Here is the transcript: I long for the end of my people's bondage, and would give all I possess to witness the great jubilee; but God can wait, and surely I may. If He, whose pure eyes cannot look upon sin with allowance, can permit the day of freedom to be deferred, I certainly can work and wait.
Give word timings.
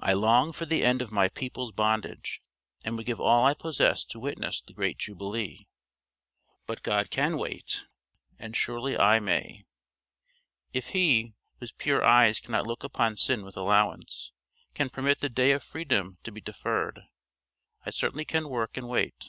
I 0.00 0.14
long 0.14 0.52
for 0.52 0.66
the 0.66 0.82
end 0.84 1.00
of 1.00 1.12
my 1.12 1.28
people's 1.28 1.70
bondage, 1.70 2.42
and 2.82 2.96
would 2.96 3.06
give 3.06 3.20
all 3.20 3.44
I 3.44 3.54
possess 3.54 4.04
to 4.06 4.18
witness 4.18 4.60
the 4.60 4.72
great 4.72 4.98
jubilee; 4.98 5.68
but 6.66 6.82
God 6.82 7.08
can 7.12 7.38
wait, 7.38 7.84
and 8.36 8.56
surely 8.56 8.98
I 8.98 9.20
may. 9.20 9.62
If 10.72 10.88
He, 10.88 11.34
whose 11.60 11.70
pure 11.70 12.02
eyes 12.04 12.40
cannot 12.40 12.66
look 12.66 12.82
upon 12.82 13.16
sin 13.16 13.44
with 13.44 13.56
allowance, 13.56 14.32
can 14.74 14.90
permit 14.90 15.20
the 15.20 15.28
day 15.28 15.52
of 15.52 15.62
freedom 15.62 16.18
to 16.24 16.32
be 16.32 16.40
deferred, 16.40 17.02
I 17.86 17.90
certainly 17.90 18.24
can 18.24 18.48
work 18.48 18.76
and 18.76 18.88
wait. 18.88 19.28